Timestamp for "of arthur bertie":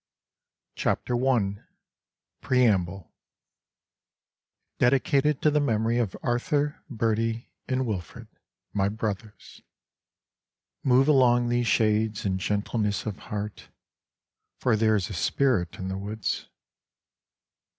5.99-7.51